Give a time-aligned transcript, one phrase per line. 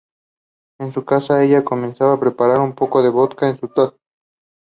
[0.79, 1.61] Selection.